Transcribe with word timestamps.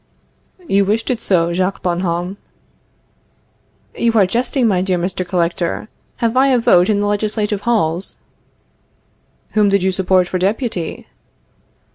You 0.67 0.83
wished 0.83 1.11
it 1.11 1.21
so, 1.21 1.53
Jacques 1.53 1.83
Bonhomme. 1.83 2.37
You 3.95 4.11
are 4.13 4.25
jesting, 4.25 4.67
my 4.67 4.81
dear 4.81 4.97
Mr. 4.97 5.23
Collector; 5.27 5.89
have 6.15 6.35
I 6.35 6.47
a 6.47 6.57
vote 6.57 6.89
in 6.89 7.01
the 7.01 7.05
legislative 7.05 7.61
halls? 7.69 8.17
Whom 9.51 9.69
did 9.69 9.83
you 9.83 9.91
support 9.91 10.27
for 10.27 10.39
Deputy? 10.39 11.05